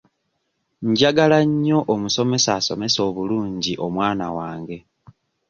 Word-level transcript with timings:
Njagala 0.89 1.39
nnyo 1.49 1.77
omusomesa 1.93 2.49
asomesa 2.59 2.99
obulungi 3.09 3.73
omwana 3.85 4.27
wange. 4.37 4.77